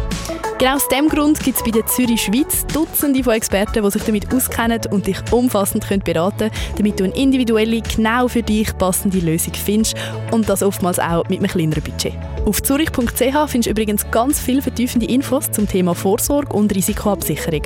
Genau 0.63 0.77
aus 0.77 0.87
diesem 0.87 1.09
Grund 1.09 1.41
gibt 1.41 1.57
es 1.57 1.65
bei 1.65 1.73
der 1.73 1.85
Zürich 1.87 2.23
Schweiz 2.23 2.65
Dutzende 2.73 3.25
von 3.25 3.33
Experten, 3.33 3.83
die 3.83 3.91
sich 3.91 4.05
damit 4.05 4.33
auskennen 4.33 4.81
und 4.93 5.09
dich 5.09 5.19
umfassend 5.33 5.89
können 5.89 6.05
beraten 6.05 6.51
können, 6.51 6.77
damit 6.77 7.01
du 7.01 7.03
eine 7.03 7.17
individuelle, 7.17 7.83
genau 7.83 8.29
für 8.29 8.45
dich 8.45 8.69
passende 8.79 9.19
Lösung 9.19 9.55
findest 9.55 9.97
und 10.31 10.49
das 10.49 10.63
oftmals 10.63 11.01
auch 11.01 11.29
mit 11.29 11.41
einem 11.41 11.51
kleineren 11.51 11.83
Budget. 11.83 12.13
Auf 12.47 12.63
zurich.ch 12.63 13.11
findest 13.11 13.67
du 13.67 13.71
übrigens 13.71 14.09
ganz 14.13 14.39
viele 14.39 14.63
vertiefende 14.63 15.07
Infos 15.07 15.51
zum 15.51 15.67
Thema 15.67 15.97
Vorsorge 15.97 16.55
und 16.55 16.73
Risikoabsicherung. 16.73 17.63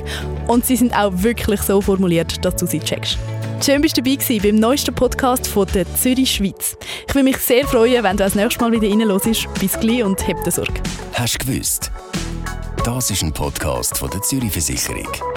Und 0.47 0.65
sie 0.65 0.75
sind 0.75 0.91
auch 0.97 1.11
wirklich 1.13 1.61
so 1.61 1.79
formuliert, 1.81 2.43
dass 2.43 2.55
du 2.55 2.65
sie 2.65 2.79
checkst. 2.79 3.19
Schön, 3.63 3.81
bist 3.81 3.95
du 3.97 4.01
dabei 4.01 4.15
gewesen 4.15 4.41
beim 4.41 4.55
neuesten 4.55 4.95
Podcast 4.95 5.47
von 5.47 5.67
der 5.71 5.85
Zürich 5.93 6.31
Schweiz. 6.31 6.75
Ich 7.07 7.13
würde 7.13 7.25
mich 7.25 7.37
sehr 7.37 7.67
freuen, 7.67 8.03
wenn 8.03 8.17
du 8.17 8.23
das 8.23 8.33
nächste 8.33 8.59
Mal 8.59 8.71
wieder 8.71 8.89
reinhörst. 8.89 9.47
Bis 9.59 9.79
gleich 9.79 10.03
und 10.03 10.27
hab 10.27 10.43
den 10.43 10.51
Sorge. 10.51 10.81
Hast 11.13 11.35
du 11.35 11.45
gewusst? 11.45 11.91
Das 12.87 13.11
ist 13.11 13.21
ein 13.21 13.33
Podcast 13.33 13.97
von 13.97 14.09
der 14.09 14.21
Zürich 14.21 14.53
Versicherung. 14.53 15.36